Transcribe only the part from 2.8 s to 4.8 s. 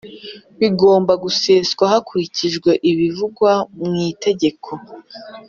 ibivugwa mu Itegeko